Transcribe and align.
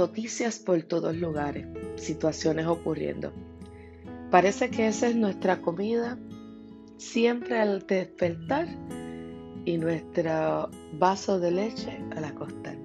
noticias 0.00 0.58
por 0.58 0.82
todos 0.84 1.14
lugares, 1.14 1.66
situaciones 1.96 2.66
ocurriendo. 2.66 3.34
Parece 4.30 4.70
que 4.70 4.88
esa 4.88 5.08
es 5.08 5.16
nuestra 5.16 5.60
comida 5.60 6.18
siempre 6.96 7.60
al 7.60 7.86
despertar 7.86 8.66
y 9.66 9.76
nuestro 9.76 10.70
vaso 10.98 11.38
de 11.38 11.50
leche 11.50 12.02
al 12.16 12.24
acostar. 12.24 12.78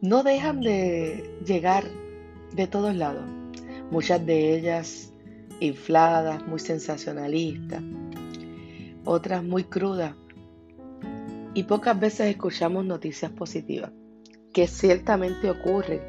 No 0.00 0.22
dejan 0.22 0.60
de 0.60 1.36
llegar 1.44 1.84
de 2.54 2.68
todos 2.68 2.94
lados, 2.94 3.24
muchas 3.90 4.24
de 4.24 4.56
ellas 4.56 5.12
infladas, 5.58 6.46
muy 6.46 6.60
sensacionalistas, 6.60 7.82
otras 9.04 9.42
muy 9.42 9.64
crudas, 9.64 10.14
y 11.54 11.64
pocas 11.64 11.98
veces 11.98 12.28
escuchamos 12.28 12.84
noticias 12.84 13.32
positivas, 13.32 13.90
que 14.52 14.66
ciertamente 14.66 15.50
ocurren, 15.50 16.00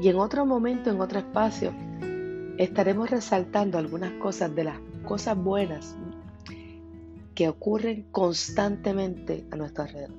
y 0.00 0.08
en 0.08 0.16
otro 0.16 0.46
momento, 0.46 0.90
en 0.90 1.00
otro 1.00 1.18
espacio, 1.18 1.72
estaremos 2.58 3.10
resaltando 3.10 3.78
algunas 3.78 4.12
cosas 4.14 4.54
de 4.54 4.64
las 4.64 4.78
cosas 5.04 5.36
buenas 5.36 5.96
que 7.34 7.48
ocurren 7.48 8.06
constantemente 8.10 9.44
a 9.50 9.56
nuestro 9.56 9.84
alrededor. 9.84 10.16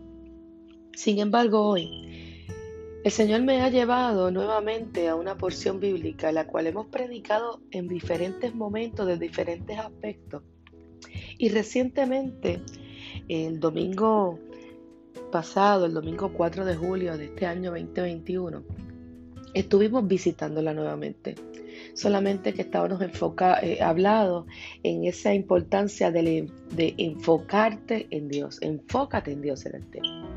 Sin 0.94 1.20
embargo, 1.20 1.66
hoy 1.68 2.46
el 3.04 3.12
Señor 3.12 3.44
me 3.44 3.62
ha 3.62 3.70
llevado 3.70 4.32
nuevamente 4.32 5.08
a 5.08 5.16
una 5.16 5.38
porción 5.38 5.80
bíblica, 5.80 6.32
la 6.32 6.48
cual 6.48 6.68
hemos 6.68 6.88
predicado 6.88 7.62
en 7.72 7.88
diferentes 7.88 8.56
momentos, 8.56 9.06
de 9.06 9.18
diferentes 9.18 9.78
aspectos. 9.78 10.44
Y 11.38 11.50
recientemente, 11.50 12.62
el 13.28 13.60
domingo 13.60 14.40
pasado, 15.36 15.86
el 15.86 15.94
domingo 15.94 16.32
4 16.32 16.64
de 16.64 16.78
julio 16.78 17.18
de 17.18 17.26
este 17.26 17.46
año 17.46 17.72
2021, 17.72 18.64
estuvimos 19.54 20.08
visitándola 20.08 20.74
nuevamente 20.74 21.36
solamente 21.94 22.54
que 22.54 22.62
estábamos 22.62 23.02
enfocados, 23.02 23.62
eh, 23.62 23.80
hablado 23.82 24.48
en 24.84 25.04
esa 25.04 25.34
importancia 25.34 26.10
de, 26.10 26.50
de, 26.74 26.96
enfocarte 26.98 28.08
en 28.12 28.30
Dios, 28.30 28.60
enfócate 28.62 29.34
en 29.34 29.42
Dios 29.42 29.66
en 29.66 29.76
el 29.76 29.86
tema. 29.88 30.30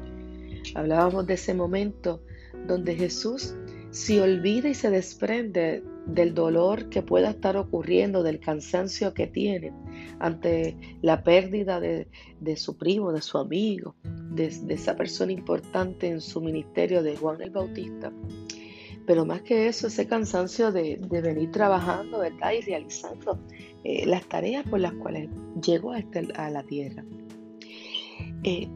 Hablábamos 0.74 1.28
de 1.28 1.34
ese 1.34 1.55
momento 1.55 2.20
donde 2.66 2.96
Jesús 2.96 3.55
se 3.90 4.20
olvida 4.20 4.68
y 4.68 4.74
se 4.74 4.90
desprende 4.90 5.84
del 6.09 6.34
dolor 6.34 6.89
que 6.89 7.03
pueda 7.03 7.31
estar 7.31 7.56
ocurriendo, 7.56 8.23
del 8.23 8.41
cansancio 8.41 9.14
que 9.14 9.27
tiene 9.27 9.73
ante 10.19 10.77
la 11.03 11.23
pérdida 11.23 11.81
de, 11.81 12.09
su 12.56 12.77
primo, 12.77 13.12
de 13.12 13.23
su 13.23 13.39
amigo, 13.39 13.95
de, 14.03 14.48
de, 14.48 14.75
esa 14.75 14.97
persona 14.97 15.33
importante 15.33 16.09
en 16.09 16.20
su 16.20 16.41
ministerio 16.41 17.03
de 17.03 17.17
Juan 17.17 17.41
el 17.42 17.51
Bautista. 17.51 18.12
Pero 19.09 19.25
más 19.25 19.41
que 19.41 19.69
eso, 19.69 19.86
ese 19.86 20.06
cansancio 20.06 20.70
de, 20.70 21.01
venir 21.11 21.51
trabajando. 21.51 22.23
Y 22.27 22.61
realizando 22.61 23.41
eh, 23.83 24.05
las 24.05 24.29
tareas 24.29 24.69
por 24.69 24.81
las 24.81 24.92
cuales 24.92 25.31
llegó 25.64 25.92
a, 25.92 25.98
este, 25.98 26.29
a 26.34 26.51
la 26.51 26.62
tierra. 26.62 27.03
Eh, 28.45 28.69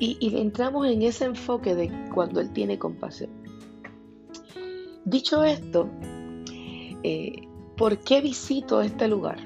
y, 0.00 0.36
entramos 0.36 0.88
en 0.88 1.02
ese 1.02 1.26
enfoque 1.26 1.76
de 1.76 1.92
cuando 2.12 2.40
Él 2.40 2.52
tiene 2.52 2.80
compasión. 2.80 3.30
Dicho 5.04 5.44
esto, 5.44 5.88
eh, 7.02 7.48
¿por 7.76 7.98
qué 7.98 8.20
visito 8.20 8.80
este 8.80 9.08
lugar? 9.08 9.38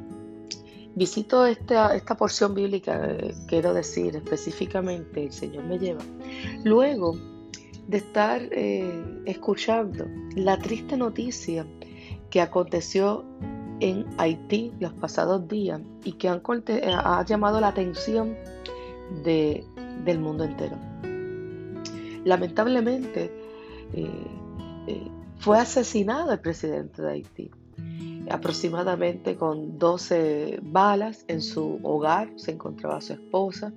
Visito 0.95 1.45
esta, 1.45 1.95
esta 1.95 2.17
porción 2.17 2.55
bíblica, 2.55 3.17
quiero 3.49 3.75
decir 3.75 4.17
específicamente, 4.17 5.25
el 5.25 5.33
Señor 5.33 5.65
me 5.65 5.79
lleva. 5.79 6.03
Luego 6.65 7.17
de 7.87 7.99
estar 7.99 8.43
eh, 8.51 9.23
escuchando 9.27 10.07
la 10.35 10.59
triste 10.59 10.97
noticia 10.97 11.67
que 12.31 12.41
aconteció 12.41 13.25
en 13.81 14.07
Haití 14.19 14.73
los 14.81 14.93
pasados 14.95 15.47
días 15.49 15.81
y 16.05 16.13
que 16.13 16.29
ha 16.29 17.25
llamado 17.25 17.61
la 17.61 17.69
atención 17.69 18.37
del 19.23 20.19
mundo 20.19 20.45
entero. 20.45 20.77
Lamentablemente 22.25 23.31
eh, 23.93 24.11
eh, 24.89 25.09
fue 25.39 25.59
asesinado 25.59 26.33
el 26.33 26.41
presidente 26.41 27.03
de 27.03 27.13
Haití, 27.13 27.51
aproximadamente 28.31 29.37
con 29.37 29.79
12 29.79 30.61
balas 30.63 31.25
en 31.29 31.41
su 31.41 31.79
hogar, 31.83 32.31
se 32.37 32.53
encontraba 32.53 33.01
su 33.01 33.15
esposa. 33.15 33.73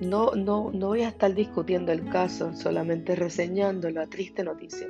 No, 0.00 0.32
no, 0.34 0.72
no 0.72 0.88
voy 0.88 1.02
a 1.02 1.08
estar 1.08 1.32
discutiendo 1.32 1.92
el 1.92 2.08
caso, 2.08 2.52
solamente 2.56 3.14
reseñando 3.14 3.88
la 3.90 4.08
triste 4.08 4.42
noticia. 4.42 4.88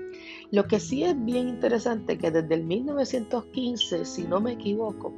Lo 0.51 0.67
que 0.67 0.81
sí 0.81 1.05
es 1.05 1.23
bien 1.23 1.49
interesante 1.51 2.17
que 2.17 2.31
desde 2.31 2.55
el 2.55 2.65
1915, 2.65 4.07
si 4.07 4.23
no 4.23 4.41
me 4.41 4.53
equivoco, 4.53 5.13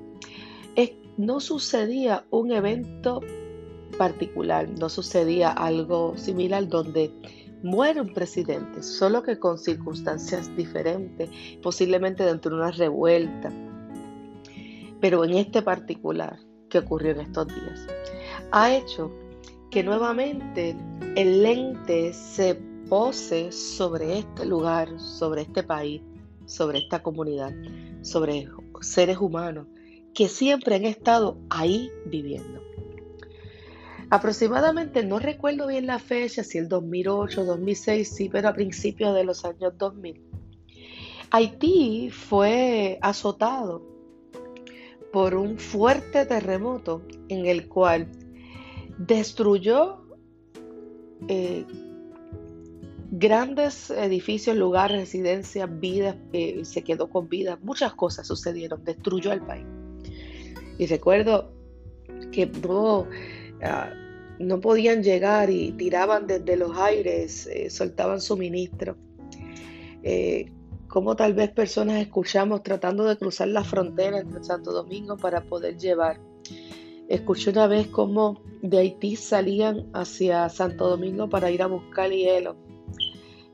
es, 0.75 0.95
no 1.17 1.39
sucedía 1.39 2.25
un 2.31 2.51
evento 2.51 3.21
particular, 3.97 4.69
no 4.69 4.89
sucedía 4.89 5.51
algo 5.51 6.17
similar 6.17 6.67
donde 6.67 7.13
muere 7.65 8.03
un 8.03 8.13
presidente, 8.13 8.83
solo 8.83 9.23
que 9.23 9.39
con 9.39 9.59
circunstancias 9.59 10.55
diferentes, 10.55 11.31
posiblemente 11.63 12.23
dentro 12.23 12.55
de 12.55 12.63
una 12.63 12.71
revuelta. 12.71 13.51
Pero 15.01 15.25
en 15.25 15.35
este 15.35 15.63
particular 15.63 16.39
que 16.69 16.79
ocurrió 16.79 17.13
en 17.13 17.21
estos 17.21 17.49
días, 17.49 17.87
ha 18.53 18.75
hecho 18.75 19.11
que 19.71 19.83
nuevamente 19.83 20.77
el 21.17 21.43
lente 21.43 22.13
se 22.13 22.55
pose 22.89 23.51
sobre 23.51 24.19
este 24.19 24.45
lugar, 24.45 25.01
sobre 25.01 25.43
este 25.43 25.63
país, 25.63 26.03
sobre 26.45 26.81
esta 26.81 27.03
comunidad, 27.03 27.53
sobre 28.03 28.47
seres 28.83 29.17
humanos 29.17 29.67
que 30.13 30.29
siempre 30.29 30.75
han 30.77 30.85
estado 30.85 31.39
ahí 31.49 31.91
viviendo. 32.07 32.74
Aproximadamente, 34.10 35.04
no 35.04 35.19
recuerdo 35.19 35.66
bien 35.66 35.87
la 35.87 35.98
fecha, 35.98 36.44
si 36.44 36.59
el 36.59 36.69
2008, 36.69 37.44
2006, 37.44 38.09
sí, 38.09 38.28
pero 38.28 38.48
a 38.48 38.54
principios 38.54 39.15
de 39.15 39.25
los 39.25 39.44
años 39.44 39.72
2000. 39.78 40.20
Haití 41.31 42.10
fue 42.10 42.98
azotado 43.03 43.82
por 45.12 45.34
un 45.34 45.59
fuerte 45.59 46.26
terremoto 46.26 47.03
en 47.28 47.47
el 47.47 47.69
cual 47.69 48.09
destruyó 48.98 50.04
eh, 51.28 51.65
grandes 53.10 53.91
edificios, 53.91 54.56
lugares, 54.56 54.98
residencias, 54.98 55.69
vidas, 55.81 56.16
eh, 56.32 56.65
se 56.65 56.82
quedó 56.82 57.09
con 57.09 57.28
vida, 57.28 57.59
muchas 57.62 57.94
cosas 57.94 58.26
sucedieron, 58.26 58.84
destruyó 58.84 59.32
el 59.32 59.41
país. 59.41 59.66
Y 60.78 60.86
recuerdo 60.86 61.53
que 62.32 62.47
no, 62.47 63.06
ah, 63.62 63.91
no 64.38 64.60
podían 64.60 65.03
llegar 65.03 65.50
y 65.50 65.72
tiraban 65.72 66.26
desde 66.26 66.56
los 66.56 66.76
aires, 66.76 67.47
eh, 67.47 67.70
soltaban 67.70 68.20
suministros. 68.20 68.97
como 70.88 71.16
tal 71.16 71.34
vez 71.34 71.50
personas 71.50 72.00
escuchamos 72.00 72.62
tratando 72.62 73.04
de 73.04 73.16
cruzar 73.16 73.48
la 73.48 73.65
frontera 73.65 74.19
entre 74.19 74.44
Santo 74.44 74.70
Domingo 74.72 75.16
para 75.16 75.41
poder 75.42 75.76
llevar 75.76 76.20
Escuché 77.09 77.50
una 77.50 77.66
vez 77.66 77.88
cómo 77.88 78.41
de 78.62 78.78
Haití 78.78 79.16
salían 79.16 79.91
hacia 79.92 80.48
Santo 80.48 80.88
Domingo 80.88 81.28
para 81.28 81.50
ir 81.50 81.62
a 81.62 81.66
buscar 81.66 82.10
hielo, 82.10 82.56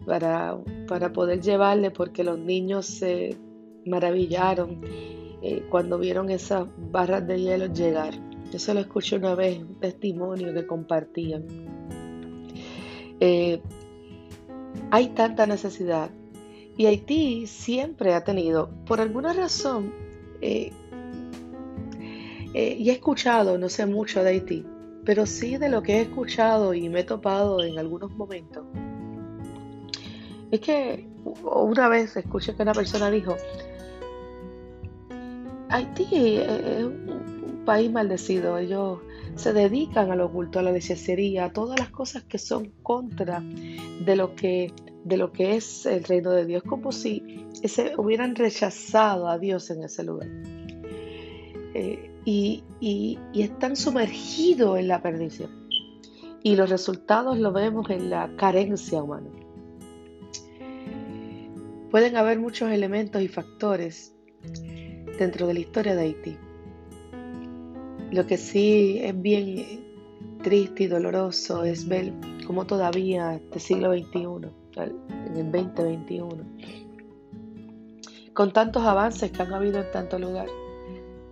para, 0.07 0.57
para 0.87 1.13
poder 1.13 1.41
llevarle, 1.41 1.91
porque 1.91 2.23
los 2.23 2.39
niños 2.39 2.87
se 2.87 3.37
maravillaron 3.87 4.81
eh, 5.43 5.67
cuando 5.69 5.99
vieron 5.99 6.31
esas 6.31 6.69
barras 6.93 7.27
de 7.27 7.41
hielo 7.41 7.67
llegar. 7.67 8.15
Yo 8.51 8.59
se 8.59 8.75
lo 8.75 8.81
escuché 8.81 9.17
una 9.17 9.35
vez, 9.35 9.59
un 9.59 9.77
testimonio 9.77 10.53
que 10.53 10.67
compartían. 10.67 11.45
Eh, 13.21 13.61
hay 14.91 15.09
tanta 15.09 15.47
necesidad 15.47 16.11
y 16.77 16.87
Haití 16.87 17.47
siempre 17.47 18.15
ha 18.15 18.25
tenido, 18.25 18.71
por 18.87 19.01
alguna 19.01 19.33
razón, 19.33 19.93
eh, 20.41 20.73
eh, 22.55 22.77
y 22.79 22.91
he 22.91 22.95
escuchado, 22.95 23.59
no 23.59 23.69
sé 23.69 23.87
mucho 23.87 24.25
de 24.25 24.31
Haití, 24.31 24.67
pero 25.05 25.27
sí 25.27 25.57
de 25.57 25.69
lo 25.69 25.83
que 25.83 25.99
he 25.99 26.01
escuchado 26.03 26.75
y 26.75 26.89
me 26.89 27.01
he 27.01 27.05
topado 27.05 27.63
en 27.63 27.79
algunos 27.79 28.11
momentos. 28.13 28.65
Es 30.51 30.61
que 30.61 31.07
una 31.45 31.89
vez 31.89 32.17
escuché 32.17 32.57
que 32.57 32.63
una 32.63 32.73
persona 32.73 33.11
dijo, 33.11 33.37
Haití 35.69 36.39
es 36.39 36.85
un 36.85 37.40
país 37.65 37.91
maldecido, 37.91 38.59
ellos 38.59 39.01
se 39.37 39.53
dedican 39.53 40.11
a 40.11 40.17
lo 40.17 40.27
oculto, 40.27 40.59
a 40.59 40.63
la 40.63 40.77
hechicería, 40.77 41.47
a 41.47 41.53
todas 41.53 41.79
las 41.79 41.91
cosas 41.91 42.25
que 42.25 42.39
son 42.39 42.73
contra 42.83 43.43
de 44.05 44.17
lo 44.17 44.35
que, 44.35 44.73
de 45.05 45.17
lo 45.17 45.33
que 45.33 45.57
es 45.57 45.87
el 45.87 46.05
reino 46.05 46.31
de 46.31 46.47
Dios, 46.47 46.63
como 46.63 46.93
si 46.93 47.47
ese, 47.63 47.93
hubieran 47.97 48.35
rechazado 48.35 49.29
a 49.29 49.39
Dios 49.39 49.71
en 49.71 49.85
ese 49.85 50.05
lugar. 50.05 50.29
Eh, 51.75 52.11
y, 52.25 53.19
están 53.35 53.77
sumergidos 53.77 54.79
en 54.79 54.89
la 54.89 55.03
perdición. 55.03 55.51
Y 56.43 56.57
los 56.57 56.71
resultados 56.71 57.39
lo 57.39 57.53
vemos 57.53 57.91
en 57.91 58.11
la 58.11 58.35
carencia 58.37 59.03
humana. 59.03 59.29
Pueden 61.91 62.17
haber 62.17 62.39
muchos 62.39 62.71
elementos 62.71 63.21
y 63.21 63.29
factores 63.29 64.15
dentro 65.19 65.47
de 65.47 65.55
la 65.55 65.61
historia 65.61 65.95
de 65.95 66.03
Haití. 66.03 66.39
Lo 68.13 68.27
que 68.27 68.37
sí 68.37 68.99
es 69.03 69.21
bien 69.21 69.85
triste 70.43 70.85
y 70.85 70.87
doloroso 70.89 71.65
es 71.65 71.87
ver 71.87 72.13
cómo 72.45 72.67
todavía 72.67 73.37
este 73.37 73.61
siglo 73.61 73.93
XXI, 73.93 74.49
en 74.77 75.37
el 75.37 75.53
2021, 75.53 76.45
con 78.33 78.53
tantos 78.53 78.83
avances 78.83 79.31
que 79.31 79.43
han 79.43 79.53
habido 79.53 79.79
en 79.81 79.91
tanto 79.93 80.19
lugar, 80.19 80.49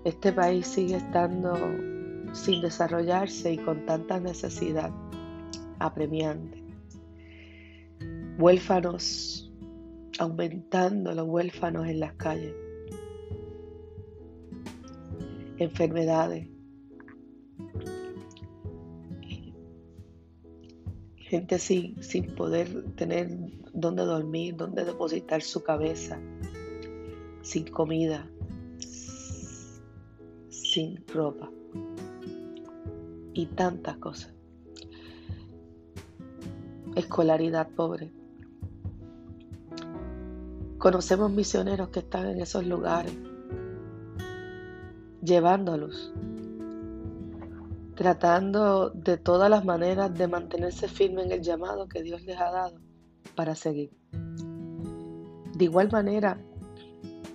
este 0.04 0.32
país 0.32 0.66
sigue 0.66 0.96
estando 0.96 1.54
sin 2.32 2.60
desarrollarse 2.60 3.54
y 3.54 3.58
con 3.58 3.84
tanta 3.84 4.20
necesidad 4.20 4.92
apremiante. 5.80 6.62
Huérfanos, 8.38 9.50
aumentando 10.20 11.12
los 11.12 11.26
huérfanos 11.26 11.88
en 11.88 12.00
las 12.00 12.12
calles. 12.14 12.54
Enfermedades. 15.56 16.57
Gente 21.28 21.58
sin, 21.58 22.02
sin 22.02 22.34
poder 22.34 22.84
tener 22.96 23.28
dónde 23.74 24.02
dormir, 24.04 24.56
dónde 24.56 24.86
depositar 24.86 25.42
su 25.42 25.62
cabeza, 25.62 26.18
sin 27.42 27.66
comida, 27.66 28.26
sin 30.48 31.06
ropa 31.06 31.50
y 33.34 33.44
tantas 33.44 33.98
cosas. 33.98 34.32
Escolaridad 36.96 37.68
pobre. 37.68 38.10
Conocemos 40.78 41.30
misioneros 41.30 41.90
que 41.90 41.98
están 41.98 42.26
en 42.26 42.40
esos 42.40 42.66
lugares, 42.66 43.12
llevándolos, 45.22 46.10
tratando 47.98 48.90
de 48.90 49.16
todas 49.16 49.50
las 49.50 49.64
maneras 49.64 50.16
de 50.16 50.28
mantenerse 50.28 50.86
firme 50.86 51.24
en 51.24 51.32
el 51.32 51.42
llamado 51.42 51.88
que 51.88 52.04
Dios 52.04 52.22
les 52.22 52.38
ha 52.38 52.48
dado 52.52 52.78
para 53.34 53.56
seguir. 53.56 53.90
De 55.56 55.64
igual 55.64 55.90
manera, 55.90 56.40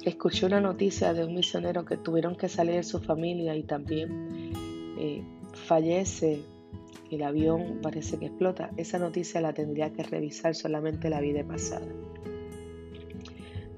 escuché 0.05 0.45
una 0.45 0.61
noticia 0.61 1.13
de 1.13 1.25
un 1.25 1.35
misionero 1.35 1.83
que 1.83 1.97
tuvieron 1.97 2.37
que 2.37 2.47
salir 2.47 2.75
de 2.75 2.83
su 2.83 3.01
familia 3.01 3.57
y 3.57 3.63
también 3.63 4.53
eh, 4.97 5.25
fallece, 5.51 6.41
el 7.11 7.23
avión 7.23 7.79
parece 7.81 8.17
que 8.17 8.27
explota, 8.27 8.71
esa 8.77 8.99
noticia 8.99 9.41
la 9.41 9.53
tendría 9.53 9.91
que 9.91 10.03
revisar 10.03 10.55
solamente 10.55 11.09
la 11.09 11.19
vida 11.19 11.43
pasada. 11.43 11.87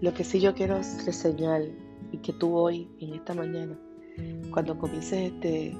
Lo 0.01 0.13
que 0.13 0.23
sí 0.23 0.39
yo 0.39 0.53
quiero 0.53 0.77
reseñar 1.03 1.63
y 2.11 2.19
que 2.19 2.33
tú 2.33 2.55
hoy, 2.55 2.87
en 2.99 3.15
esta 3.15 3.33
mañana, 3.33 3.75
cuando 4.51 4.77
comiences 4.77 5.33
este, 5.33 5.75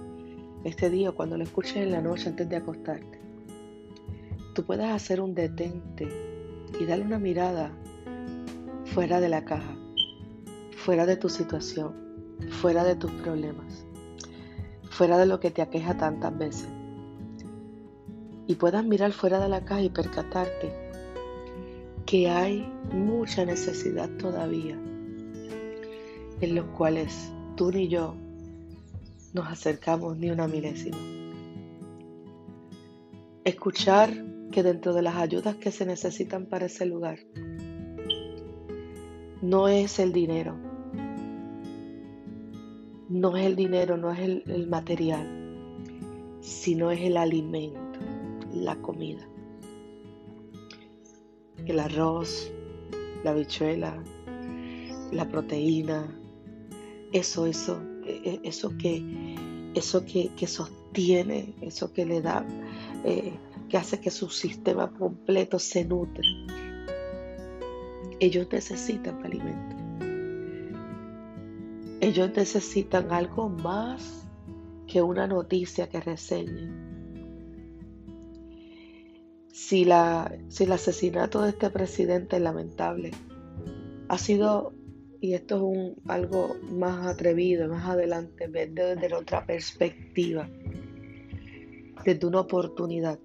este 0.65 0.89
día, 0.89 1.11
cuando 1.11 1.37
lo 1.37 1.43
escuches 1.43 1.77
en 1.77 1.91
la 1.91 2.01
noche 2.01 2.29
antes 2.29 2.49
de 2.49 2.57
acostarte, 2.57 3.19
tú 4.53 4.65
puedas 4.65 4.91
hacer 4.91 5.21
un 5.21 5.33
detente 5.33 6.09
y 6.79 6.85
darle 6.85 7.05
una 7.05 7.19
mirada 7.19 7.71
fuera 8.85 9.19
de 9.21 9.29
la 9.29 9.45
caja, 9.45 9.77
fuera 10.75 11.05
de 11.05 11.15
tu 11.15 11.29
situación, 11.29 11.93
fuera 12.49 12.83
de 12.83 12.95
tus 12.95 13.11
problemas 13.11 13.85
fuera 14.95 15.17
de 15.17 15.25
lo 15.25 15.41
que 15.41 15.51
te 15.51 15.61
aqueja 15.61 15.97
tantas 15.97 16.37
veces. 16.37 16.69
Y 18.47 18.55
puedas 18.55 18.85
mirar 18.85 19.11
fuera 19.11 19.41
de 19.41 19.49
la 19.49 19.65
caja 19.65 19.81
y 19.81 19.89
percatarte 19.89 20.71
que 22.05 22.29
hay 22.29 22.65
mucha 22.93 23.43
necesidad 23.43 24.09
todavía 24.11 24.79
en 26.39 26.55
los 26.55 26.65
cuales 26.67 27.29
tú 27.57 27.71
ni 27.71 27.89
yo 27.89 28.15
nos 29.35 29.49
acercamos 29.49 30.17
ni 30.17 30.31
una 30.31 30.47
milésima. 30.47 30.97
Escuchar 33.43 34.09
que 34.49 34.63
dentro 34.63 34.93
de 34.93 35.01
las 35.01 35.17
ayudas 35.17 35.57
que 35.57 35.71
se 35.71 35.85
necesitan 35.85 36.45
para 36.45 36.67
ese 36.67 36.85
lugar 36.85 37.19
no 39.41 39.67
es 39.67 39.99
el 39.99 40.13
dinero, 40.13 40.55
no 43.09 43.35
es 43.35 43.45
el 43.45 43.57
dinero, 43.57 43.97
no 43.97 44.13
es 44.13 44.19
el, 44.19 44.67
material, 44.67 45.27
sino 46.39 46.89
es 46.89 47.01
el 47.01 47.17
alimento, 47.17 47.99
la 48.53 48.77
comida. 48.77 49.27
El 51.65 51.77
arroz, 51.81 52.49
la 53.25 53.33
bichuela, 53.33 54.01
la 55.11 55.27
proteína, 55.27 56.17
eso, 57.11 57.45
eso, 57.45 57.81
eso 58.43 58.77
que, 58.77 59.03
eso 59.73 60.05
que, 60.05 60.47
sostiene, 60.47 61.53
eso 61.61 61.91
que 61.91 62.05
le 62.05 62.21
da, 62.21 62.45
eh, 63.03 63.33
que 63.69 63.77
hace 63.77 63.99
que 63.99 64.11
su 64.11 64.29
sistema 64.29 64.91
completo 64.91 65.59
se 65.59 65.85
nutre. 65.85 66.27
Ellos 68.19 68.47
necesitan 68.51 69.23
alimento. 69.25 69.75
Ellos 72.01 72.31
necesitan 72.35 73.11
algo 73.11 73.49
más 73.49 74.25
que 74.87 75.01
una 75.01 75.27
noticia 75.27 75.89
que 75.89 75.99
reseñen. 75.99 76.85
Si, 79.51 79.85
la, 79.85 80.37
si 80.49 80.65
el 80.65 80.71
asesinato 80.71 81.41
de 81.41 81.49
este 81.49 81.69
presidente 81.69 82.35
es 82.35 82.41
lamentable, 82.41 83.11
ha 84.09 84.17
sido, 84.17 84.73
y 85.25 85.33
esto 85.33 85.55
es 85.55 85.61
un, 85.61 85.95
algo 86.07 86.55
más 86.71 87.07
atrevido, 87.07 87.67
más 87.67 87.85
adelante, 87.87 88.47
ver 88.47 88.71
desde 88.71 89.13
otra 89.13 89.45
perspectiva, 89.45 90.47
desde 92.03 92.27
una 92.27 92.41
oportunidad, 92.41 93.19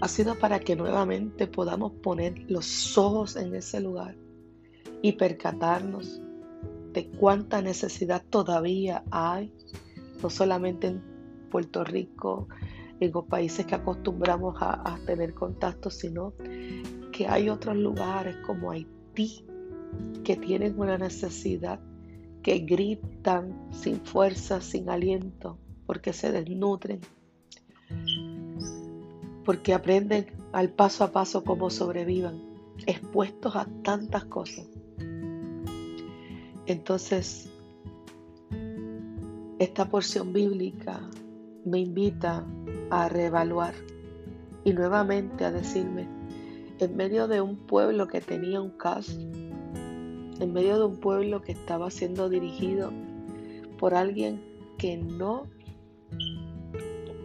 ha 0.00 0.08
sido 0.08 0.34
para 0.38 0.58
que 0.60 0.74
nuevamente 0.74 1.46
podamos 1.46 1.92
poner 2.02 2.50
los 2.50 2.96
ojos 2.96 3.36
en 3.36 3.54
ese 3.54 3.80
lugar 3.80 4.16
y 5.02 5.12
percatarnos 5.12 6.20
cuánta 7.04 7.60
necesidad 7.60 8.22
todavía 8.30 9.04
hay, 9.10 9.52
no 10.22 10.30
solamente 10.30 10.86
en 10.86 11.02
Puerto 11.50 11.84
Rico, 11.84 12.48
en 13.00 13.12
los 13.12 13.26
países 13.26 13.66
que 13.66 13.74
acostumbramos 13.74 14.56
a, 14.60 14.98
tener 15.04 15.34
contacto, 15.34 15.90
sino 15.90 16.32
que 17.12 17.26
hay 17.28 17.50
otros 17.50 17.76
lugares 17.76 18.36
como 18.46 18.70
Haití 18.70 19.44
que 20.24 20.36
tienen 20.36 20.78
una 20.78 20.98
necesidad, 20.98 21.80
que 22.42 22.58
gritan 22.58 23.68
sin 23.70 24.00
fuerza, 24.00 24.60
sin 24.60 24.90
aliento, 24.90 25.58
porque 25.86 26.12
se 26.12 26.32
desnutren, 26.32 27.00
porque 29.44 29.74
aprenden 29.74 30.26
al 30.52 30.70
paso 30.70 31.04
a 31.04 31.12
paso 31.12 31.44
cómo 31.44 31.70
sobrevivan, 31.70 32.40
expuestos 32.86 33.54
a 33.56 33.66
tantas 33.82 34.24
cosas. 34.24 34.66
Entonces, 36.66 37.48
esta 39.58 39.88
porción 39.88 40.32
bíblica 40.32 41.00
me 41.64 41.78
invita 41.80 42.44
a 42.90 43.08
reevaluar 43.08 43.74
y 44.64 44.72
nuevamente 44.72 45.44
a 45.44 45.52
decirme, 45.52 46.08
en 46.78 46.96
medio 46.96 47.28
de 47.28 47.40
un 47.40 47.56
pueblo 47.56 48.08
que 48.08 48.20
tenía 48.20 48.60
un 48.60 48.70
caso, 48.70 49.12
en 50.40 50.52
medio 50.52 50.78
de 50.78 50.84
un 50.84 50.96
pueblo 50.98 51.42
que 51.42 51.52
estaba 51.52 51.90
siendo 51.90 52.28
dirigido 52.28 52.92
por 53.78 53.94
alguien 53.94 54.42
que 54.78 54.96
no 54.96 55.46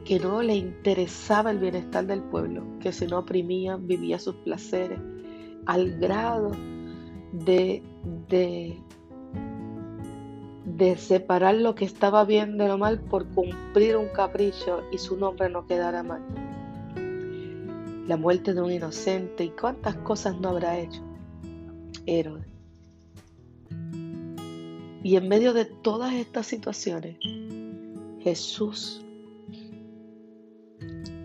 que 0.05 0.19
no 0.19 0.41
le 0.41 0.55
interesaba 0.55 1.51
el 1.51 1.59
bienestar 1.59 2.05
del 2.05 2.21
pueblo, 2.23 2.63
que 2.79 2.91
si 2.91 3.05
no 3.05 3.19
oprimía, 3.19 3.77
vivía 3.77 4.19
sus 4.19 4.35
placeres, 4.37 4.99
al 5.65 5.99
grado 5.99 6.51
de, 7.31 7.83
de 8.27 8.81
de 10.65 10.97
separar 10.97 11.55
lo 11.55 11.75
que 11.75 11.85
estaba 11.85 12.25
bien 12.25 12.57
de 12.57 12.67
lo 12.67 12.77
mal 12.77 12.99
por 12.99 13.27
cumplir 13.27 13.97
un 13.97 14.07
capricho 14.09 14.81
y 14.91 14.97
su 14.97 15.17
nombre 15.17 15.49
no 15.49 15.67
quedara 15.67 16.01
mal. 16.01 16.21
La 18.07 18.17
muerte 18.17 18.53
de 18.53 18.61
un 18.61 18.71
inocente 18.71 19.43
y 19.43 19.49
cuántas 19.49 19.95
cosas 19.97 20.39
no 20.39 20.49
habrá 20.49 20.79
hecho. 20.79 21.01
Héroe. 22.05 22.45
Y 25.03 25.15
en 25.15 25.27
medio 25.27 25.53
de 25.53 25.65
todas 25.65 26.13
estas 26.13 26.45
situaciones, 26.45 27.17
Jesús, 28.19 29.03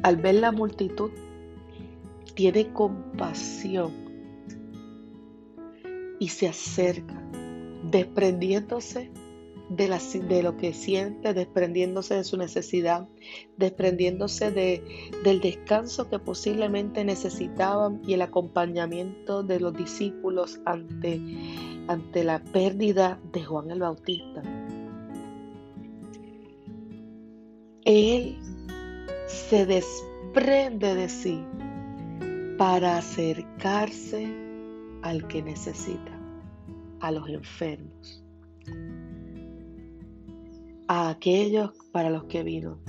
al 0.02 0.16
ver 0.16 0.36
la 0.36 0.52
multitud, 0.52 1.10
tiene 2.34 2.72
compasión 2.72 3.92
y 6.18 6.28
se 6.28 6.48
acerca, 6.48 7.22
desprendiéndose 7.90 9.10
de, 9.68 10.42
lo 10.42 10.56
que 10.56 10.72
siente, 10.72 11.34
desprendiéndose 11.34 12.14
de 12.14 12.24
su 12.24 12.36
necesidad, 12.36 13.08
desprendiéndose 13.56 14.50
de, 14.50 14.82
del 15.24 15.40
descanso 15.40 16.08
que 16.08 16.18
posiblemente 16.18 17.04
necesitaban 17.04 18.00
y 18.06 18.14
el 18.14 18.22
acompañamiento 18.22 19.42
de 19.42 19.60
los 19.60 19.74
discípulos 19.74 20.60
ante, 20.64 21.20
ante 21.88 22.24
la 22.24 22.38
pérdida 22.38 23.18
de 23.32 23.44
Juan 23.44 23.70
el 23.70 23.80
Bautista. 23.80 24.42
Él 27.84 28.36
se 29.26 29.66
desprende 29.66 30.94
de 30.94 31.08
sí 31.08 31.44
para 32.58 32.98
acercarse 32.98 34.26
al 35.02 35.26
que 35.28 35.42
necesita, 35.42 36.18
a 37.00 37.12
los 37.12 37.28
enfermos, 37.28 38.24
a 40.88 41.10
aquellos 41.10 41.72
para 41.92 42.10
los 42.10 42.24
que 42.24 42.42
vino, 42.42 42.80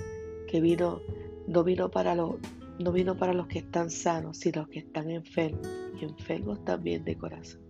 que 0.48 0.62
vino, 0.62 1.02
no 1.48 1.64
vino 1.64 1.92
para 1.92 2.16
los, 2.16 2.38
no 2.80 2.92
vino 2.92 3.16
para 3.18 3.34
los 3.34 3.48
que 3.48 3.60
están 3.60 3.92
sanos, 3.92 4.38
sino 4.38 4.62
los 4.62 4.70
que 4.70 4.80
están 4.80 5.12
enfermos, 5.12 5.68
y 6.00 6.06
enfermos 6.06 6.64
también 6.64 7.04
de 7.04 7.18
corazón. 7.18 7.67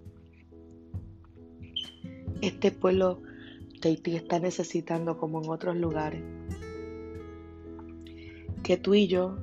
Este 2.41 2.71
pueblo 2.71 3.21
de 3.81 3.89
Haití 3.89 4.15
está 4.15 4.39
necesitando, 4.39 5.17
como 5.17 5.41
en 5.43 5.49
otros 5.49 5.75
lugares, 5.75 6.21
que 8.63 8.77
tú 8.77 8.93
y 8.93 9.07
yo 9.07 9.37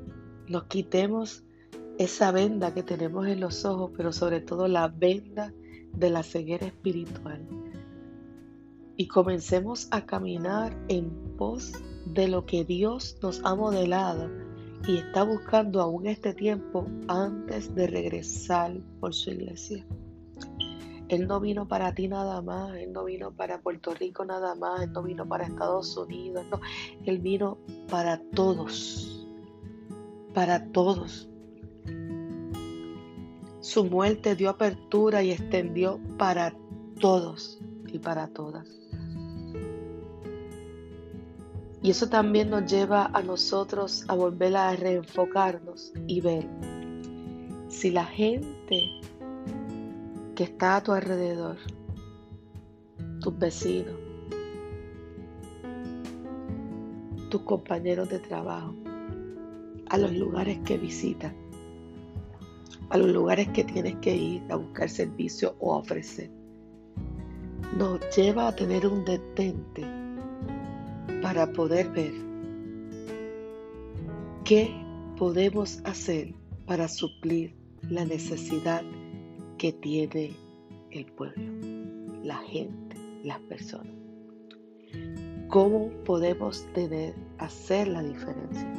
nos 0.49 0.65
quitemos 0.65 1.45
esa 1.99 2.33
venda 2.33 2.75
que 2.75 2.83
tenemos 2.83 3.27
en 3.27 3.41
los 3.41 3.65
ojos, 3.65 3.93
pero 3.97 4.13
sobre 4.13 4.41
todo 4.41 4.69
la 4.69 4.89
venda 4.89 5.53
de 5.93 6.11
la 6.11 6.23
ceguera 6.23 6.67
espiritual. 6.67 7.47
Y 8.97 9.09
comencemos 9.09 9.89
a 9.91 10.07
caminar 10.07 10.77
en 10.89 11.11
pos 11.37 11.73
de 12.07 12.29
lo 12.29 12.47
que 12.47 12.65
Dios 12.65 13.19
nos 13.23 13.41
ha 13.45 13.55
modelado 13.55 14.31
y 14.87 14.99
está 14.99 15.23
buscando 15.25 15.81
aún 15.81 16.07
este 16.07 16.35
tiempo 16.35 16.87
antes 17.09 17.75
de 17.75 17.87
regresar 17.87 18.77
por 19.01 19.15
su 19.15 19.31
iglesia. 19.31 19.85
Él 21.09 21.27
no 21.27 21.41
vino 21.41 21.69
para 21.69 21.95
ti 21.95 22.09
nada 22.09 22.41
más, 22.41 22.75
Él 22.77 22.93
no 22.93 23.05
vino 23.05 23.33
para 23.33 23.61
Puerto 23.61 23.95
Rico 23.95 24.25
nada 24.25 24.55
más, 24.55 24.83
Él 24.83 24.93
no 24.93 25.03
vino 25.03 25.29
para 25.29 25.45
Estados 25.45 25.97
Unidos, 25.97 26.47
Él 27.05 27.19
vino 27.19 27.59
para 27.91 28.21
todos, 28.35 29.27
para 30.33 30.67
todos. 30.73 31.29
Su 33.61 33.85
muerte 33.85 34.35
dio 34.35 34.51
apertura 34.51 35.23
y 35.23 35.31
extendió 35.31 36.01
para 36.19 36.55
todos 37.01 37.59
y 37.87 37.99
para 37.99 38.29
todas. 38.29 38.69
Y 41.83 41.91
eso 41.91 42.09
también 42.09 42.49
nos 42.49 42.71
lleva 42.71 43.11
a 43.13 43.23
nosotros 43.23 44.07
a 44.09 44.15
volver 44.15 44.57
a 44.57 44.75
reenfocarnos 44.75 45.93
y 46.07 46.23
ver 46.23 46.49
si 47.69 47.91
la 47.91 48.07
gente 48.07 49.01
que 50.35 50.45
está 50.45 50.76
a 50.76 50.83
tu 50.83 50.93
alrededor, 50.93 51.57
tus 53.21 53.38
vecinos, 53.38 53.95
tus 57.31 57.43
compañeros 57.43 58.09
de 58.09 58.19
trabajo, 58.19 58.75
a 59.88 59.99
los 59.99 60.12
lugares 60.12 60.59
que 60.64 60.76
visitas, 60.76 61.33
a 62.91 62.99
los 62.99 63.09
lugares 63.09 63.49
que 63.49 63.64
tienes 63.64 63.97
que 63.97 64.17
ir 64.17 64.43
a 64.50 64.57
buscar 64.57 64.88
servicio 64.88 65.55
o 65.61 65.76
ofrecer. 65.76 66.31
Nos 67.79 68.00
lleva 68.17 68.49
a 68.49 68.57
tener 68.57 68.87
un 68.87 69.05
detente 69.05 69.85
para 71.23 71.53
poder 71.53 71.91
ver 71.91 72.12
qué 74.45 74.75
podemos 75.17 75.81
hacer 75.85 76.35
para 76.67 76.88
suplir 76.88 77.55
la 77.88 78.05
necesidad 78.05 78.83
que 79.59 79.73
tiene 79.73 80.35
el 80.91 81.07
pueblo, 81.07 81.43
la 82.23 82.39
gente, 82.39 82.97
las 83.23 83.41
personas. 83.41 83.93
¿Cómo 85.49 85.91
podemos 86.05 86.67
tener, 86.73 87.15
hacer 87.39 87.89
la 87.89 88.03
diferencia? 88.03 88.73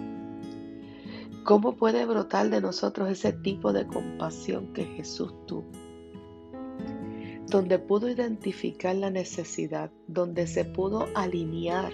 ¿Cómo 1.43 1.75
puede 1.75 2.05
brotar 2.05 2.49
de 2.49 2.59
nosotros 2.59 3.09
ese 3.09 3.31
tipo 3.31 3.71
de 3.71 3.85
compasión 3.85 4.73
que 4.73 4.83
Jesús 4.83 5.33
tuvo? 5.45 5.65
Donde 7.47 7.77
pudo 7.77 8.09
identificar 8.09 8.95
la 8.95 9.11
necesidad, 9.11 9.91
donde 10.07 10.47
se 10.47 10.65
pudo 10.65 11.05
alinear 11.13 11.91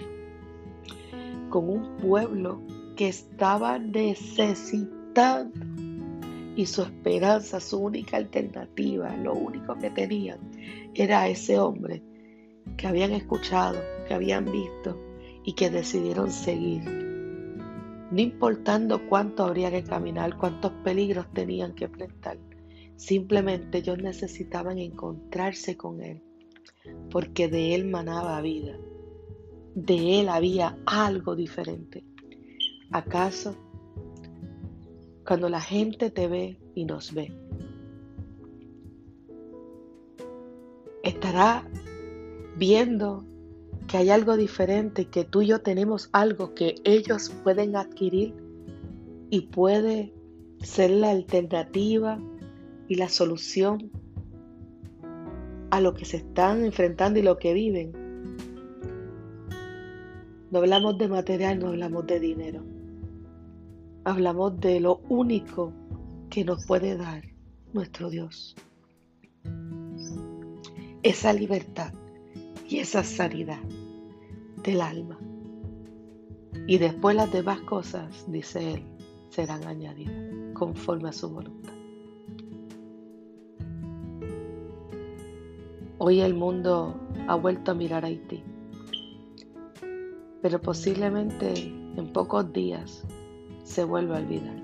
con 1.50 1.68
un 1.68 1.98
pueblo 1.98 2.62
que 2.96 3.08
estaba 3.08 3.78
necesitando 3.78 5.71
y 6.56 6.66
su 6.66 6.82
esperanza, 6.82 7.60
su 7.60 7.78
única 7.78 8.16
alternativa, 8.16 9.16
lo 9.16 9.34
único 9.34 9.76
que 9.78 9.90
tenían 9.90 10.38
era 10.94 11.28
ese 11.28 11.58
hombre 11.58 12.02
que 12.76 12.86
habían 12.86 13.12
escuchado, 13.12 13.78
que 14.06 14.14
habían 14.14 14.44
visto 14.44 14.98
y 15.44 15.54
que 15.54 15.70
decidieron 15.70 16.30
seguir 16.30 17.02
no 18.12 18.20
importando 18.20 19.08
cuánto 19.08 19.42
habría 19.42 19.70
que 19.70 19.84
caminar, 19.84 20.36
cuántos 20.36 20.70
peligros 20.84 21.32
tenían 21.32 21.74
que 21.74 21.86
enfrentar. 21.86 22.38
Simplemente 22.96 23.78
ellos 23.78 23.96
necesitaban 23.96 24.78
encontrarse 24.78 25.78
con 25.78 26.02
Él, 26.02 26.22
porque 27.10 27.48
de 27.48 27.74
Él 27.74 27.86
manaba 27.86 28.38
vida, 28.42 28.76
de 29.74 30.20
Él 30.20 30.28
había 30.28 30.78
algo 30.84 31.34
diferente. 31.34 32.04
¿Acaso 32.90 33.56
cuando 35.26 35.48
la 35.48 35.60
gente 35.60 36.10
te 36.10 36.28
ve 36.28 36.58
y 36.74 36.84
nos 36.84 37.14
ve, 37.14 37.32
estará 41.02 41.68
viendo 42.56 43.24
que 43.86 43.98
hay 43.98 44.10
algo 44.10 44.36
diferente, 44.36 45.06
que 45.06 45.24
tú 45.24 45.42
y 45.42 45.48
yo 45.48 45.60
tenemos 45.60 46.08
algo 46.12 46.54
que 46.54 46.76
ellos 46.84 47.30
pueden 47.42 47.76
adquirir 47.76 48.34
y 49.30 49.42
puede 49.42 50.12
ser 50.62 50.90
la 50.90 51.10
alternativa 51.10 52.18
y 52.88 52.94
la 52.96 53.08
solución 53.08 53.90
a 55.70 55.80
lo 55.80 55.94
que 55.94 56.04
se 56.04 56.18
están 56.18 56.64
enfrentando 56.64 57.18
y 57.18 57.22
lo 57.22 57.38
que 57.38 57.54
viven. 57.54 57.92
No 60.50 60.58
hablamos 60.58 60.98
de 60.98 61.08
material, 61.08 61.58
no 61.58 61.68
hablamos 61.68 62.06
de 62.06 62.20
dinero. 62.20 62.71
Hablamos 64.04 64.58
de 64.58 64.80
lo 64.80 65.00
único 65.08 65.72
que 66.28 66.44
nos 66.44 66.66
puede 66.66 66.96
dar 66.96 67.22
nuestro 67.72 68.10
Dios. 68.10 68.56
Esa 71.04 71.32
libertad 71.32 71.92
y 72.68 72.78
esa 72.78 73.04
sanidad 73.04 73.60
del 74.64 74.80
alma. 74.80 75.20
Y 76.66 76.78
después 76.78 77.14
las 77.14 77.30
demás 77.32 77.60
cosas, 77.60 78.24
dice 78.26 78.74
Él, 78.74 78.82
serán 79.28 79.64
añadidas 79.68 80.14
conforme 80.52 81.10
a 81.10 81.12
su 81.12 81.30
voluntad. 81.30 81.72
Hoy 85.98 86.20
el 86.20 86.34
mundo 86.34 87.00
ha 87.28 87.36
vuelto 87.36 87.70
a 87.70 87.74
mirar 87.74 88.04
a 88.04 88.08
Haití, 88.08 88.42
pero 90.42 90.60
posiblemente 90.60 91.52
en 91.54 92.12
pocos 92.12 92.52
días 92.52 93.06
se 93.72 93.84
vuelva 93.84 94.18
a 94.18 94.20
olvidar. 94.20 94.62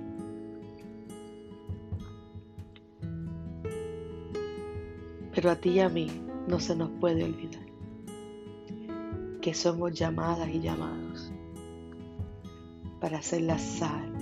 Pero 5.35 5.51
a 5.51 5.57
ti 5.57 5.71
y 5.71 5.81
a 5.81 5.89
mí 5.89 6.09
no 6.47 6.61
se 6.61 6.77
nos 6.77 6.91
puede 7.01 7.25
olvidar 7.25 7.63
que 9.41 9.55
somos 9.55 9.95
llamadas 9.95 10.51
y 10.51 10.61
llamados 10.61 11.33
para 13.01 13.23
ser 13.23 13.43
la 13.43 13.59
sal, 13.59 14.13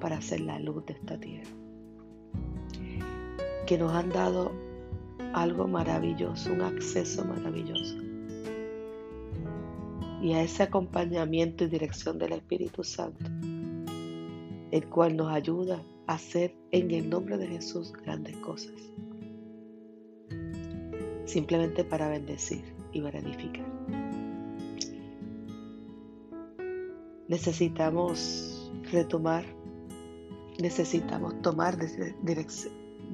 para 0.00 0.20
ser 0.20 0.40
la 0.40 0.58
luz 0.58 0.84
de 0.86 0.94
esta 0.94 1.20
tierra. 1.20 1.50
Que 3.66 3.78
nos 3.78 3.92
han 3.92 4.10
dado 4.10 4.50
algo 5.34 5.68
maravilloso, 5.68 6.52
un 6.52 6.62
acceso 6.62 7.24
maravilloso. 7.24 7.96
Y 10.20 10.32
a 10.32 10.42
ese 10.42 10.64
acompañamiento 10.64 11.62
y 11.64 11.68
dirección 11.68 12.18
del 12.18 12.32
Espíritu 12.32 12.82
Santo, 12.82 13.30
el 14.72 14.88
cual 14.88 15.16
nos 15.16 15.32
ayuda 15.32 15.80
a 16.08 16.14
hacer 16.14 16.56
en 16.72 16.90
el 16.90 17.08
nombre 17.08 17.38
de 17.38 17.46
Jesús 17.46 17.92
grandes 17.92 18.36
cosas. 18.38 18.74
Simplemente 21.24 21.84
para 21.84 22.08
bendecir 22.08 22.64
y 22.92 23.00
para 23.00 23.20
edificar. 23.20 23.64
necesitamos 27.32 28.70
retomar, 28.92 29.42
necesitamos 30.58 31.40
tomar 31.40 31.78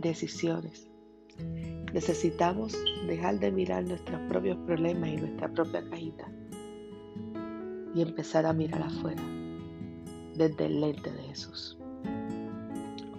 decisiones. 0.01 0.89
Necesitamos 1.93 2.77
dejar 3.07 3.39
de 3.39 3.53
mirar 3.53 3.85
nuestros 3.85 4.21
propios 4.29 4.59
problemas 4.67 5.11
y 5.11 5.17
nuestra 5.19 5.49
propia 5.53 5.89
cajita 5.89 6.29
y 7.95 8.03
empezar 8.03 8.45
a 8.45 8.53
mirar 8.53 8.83
afuera 8.83 9.23
desde 10.39 10.67
el 10.67 10.81
lente 10.81 11.11
de 11.11 11.23
Jesús. 11.25 11.77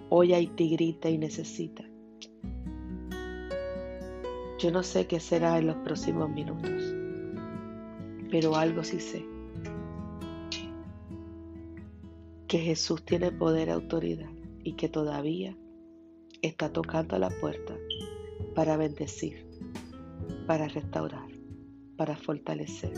Hoy 0.08 0.32
Haití 0.32 0.70
grita 0.70 1.10
y 1.10 1.18
necesita. 1.18 1.84
Yo 4.58 4.70
no 4.72 4.82
sé 4.82 5.06
qué 5.06 5.20
será 5.20 5.58
en 5.58 5.68
los 5.68 5.76
próximos 5.76 6.30
minutos, 6.30 6.94
pero 8.30 8.56
algo 8.56 8.82
sí 8.82 9.00
sé. 9.00 9.24
Que 12.48 12.58
Jesús 12.58 13.04
tiene 13.04 13.30
poder 13.30 13.68
y 13.68 13.70
autoridad 13.70 14.30
y 14.64 14.72
que 14.72 14.88
todavía 14.88 15.56
está 16.42 16.72
tocando 16.72 17.16
a 17.16 17.18
la 17.18 17.30
puerta 17.40 17.76
para 18.54 18.76
bendecir, 18.76 19.46
para 20.46 20.68
restaurar, 20.68 21.28
para 21.96 22.16
fortalecer, 22.16 22.94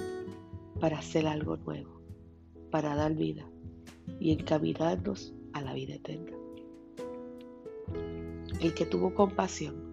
para 0.81 0.99
hacer 0.99 1.26
algo 1.26 1.57
nuevo, 1.59 2.00
para 2.71 2.95
dar 2.95 3.14
vida 3.14 3.51
y 4.21 4.32
encaminarnos 4.32 5.32
a 5.52 5.62
la 5.62 5.75
vida 5.75 5.94
eterna. 5.94 6.32
El 8.61 8.75
que 8.75 8.87
tuvo 8.87 9.14
compasión 9.14 9.92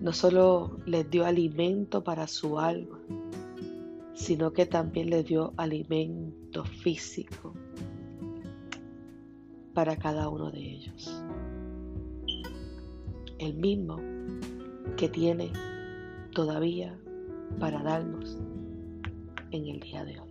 no 0.00 0.12
solo 0.12 0.78
les 0.86 1.08
dio 1.10 1.24
alimento 1.24 2.04
para 2.04 2.26
su 2.26 2.58
alma, 2.58 3.00
sino 4.14 4.52
que 4.52 4.66
también 4.66 5.10
les 5.10 5.26
dio 5.26 5.52
alimento 5.56 6.64
físico 6.64 7.54
para 9.72 9.96
cada 9.96 10.28
uno 10.28 10.50
de 10.50 10.60
ellos. 10.60 11.22
El 13.38 13.54
mismo 13.54 13.98
que 14.96 15.08
tiene 15.08 15.52
todavía 16.32 16.98
para 17.58 17.82
darnos 17.82 18.38
en 19.50 19.66
el 19.66 19.80
día 19.80 20.04
de 20.04 20.20
hoy. 20.20 20.25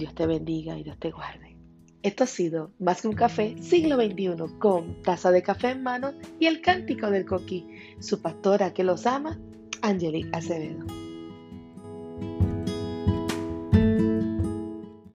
Dios 0.00 0.14
te 0.14 0.26
bendiga 0.26 0.78
y 0.78 0.82
Dios 0.82 0.98
te 0.98 1.10
guarde. 1.10 1.56
Esto 2.02 2.24
ha 2.24 2.26
sido 2.26 2.72
Más 2.78 3.02
que 3.02 3.08
un 3.08 3.14
café, 3.14 3.62
siglo 3.62 3.96
XXI, 3.96 4.58
con 4.58 5.02
taza 5.02 5.30
de 5.30 5.42
café 5.42 5.70
en 5.70 5.82
mano 5.82 6.12
y 6.38 6.46
el 6.46 6.62
cántico 6.62 7.10
del 7.10 7.26
coquí. 7.26 7.66
Su 8.00 8.22
pastora 8.22 8.72
que 8.72 8.82
los 8.82 9.06
ama, 9.06 9.38
Angelique 9.82 10.30
Acevedo. 10.32 10.99